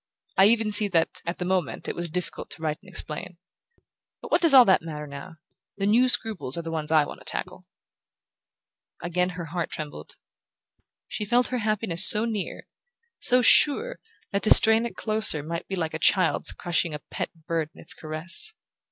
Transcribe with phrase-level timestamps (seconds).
[0.35, 3.37] I even see that, at the moment, it was difficult to write and explain.
[4.19, 5.35] But what does all that matter now?
[5.77, 7.65] The new scruples are the ones I want to tackle."
[9.03, 10.15] Again her heart trembled.
[11.07, 12.65] She felt her happiness so near,
[13.19, 13.99] so sure,
[14.31, 17.79] that to strain it closer might be like a child's crushing a pet bird in
[17.79, 18.55] its caress.